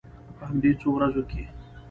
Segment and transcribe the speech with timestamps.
[0.37, 1.43] په همدې څو ورځو کې.